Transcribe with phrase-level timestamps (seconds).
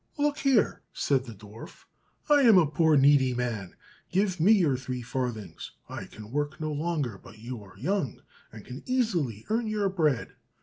[0.17, 1.85] "Look here," said the dwarf,
[2.27, 3.75] "I am a poor needy man,
[4.09, 8.65] give me your three farthings; I can work no longer, but you are young, and
[8.65, 10.33] can easily earn your bread."